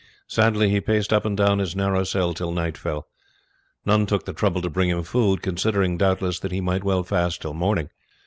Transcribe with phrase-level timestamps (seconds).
[0.25, 3.05] Sadly he paced up and down his narrow cell till night fell.
[3.85, 7.43] None took the trouble to bring him food considering, doubtless, that he might well fast
[7.43, 7.87] till morning.